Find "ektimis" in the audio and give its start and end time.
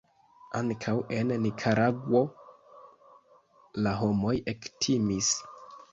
4.55-5.33